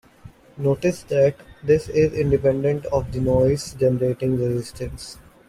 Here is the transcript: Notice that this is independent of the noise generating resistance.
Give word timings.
Notice 0.57 1.03
that 1.03 1.35
this 1.61 1.87
is 1.87 2.13
independent 2.13 2.87
of 2.87 3.11
the 3.11 3.19
noise 3.21 3.75
generating 3.75 4.35
resistance. 4.35 5.19